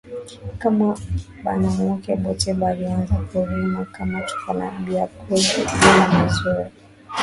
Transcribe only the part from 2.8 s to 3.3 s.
Anza